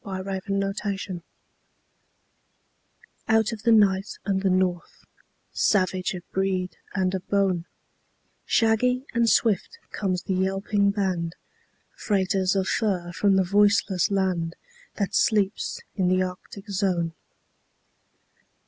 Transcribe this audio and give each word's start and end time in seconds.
THE 0.03 0.23
TRAIN 0.43 0.59
DOGS 0.61 1.07
Out 3.27 3.51
of 3.51 3.61
the 3.61 3.71
night 3.71 4.17
and 4.25 4.41
the 4.41 4.49
north; 4.49 5.05
Savage 5.51 6.15
of 6.15 6.23
breed 6.31 6.75
and 6.95 7.13
of 7.13 7.29
bone, 7.29 7.65
Shaggy 8.43 9.05
and 9.13 9.29
swift 9.29 9.77
comes 9.91 10.23
the 10.23 10.33
yelping 10.33 10.89
band, 10.89 11.35
Freighters 11.95 12.55
of 12.55 12.67
fur 12.67 13.11
from 13.13 13.35
the 13.35 13.43
voiceless 13.43 14.09
land 14.09 14.55
That 14.95 15.13
sleeps 15.13 15.79
in 15.95 16.07
the 16.07 16.23
Arctic 16.23 16.67
zone. 16.71 17.13